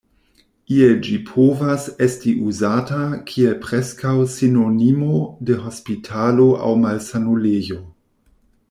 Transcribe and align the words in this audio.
Iel 0.75 0.93
ĝi 1.07 1.17
povas 1.27 1.85
esti 2.05 2.33
uzata 2.53 3.03
kiel 3.33 3.53
preskaŭ 3.67 4.17
sinonimo 4.39 5.21
de 5.51 5.61
hospitalo 5.69 6.51
aŭ 6.71 6.75
malsanulejo. 6.87 7.81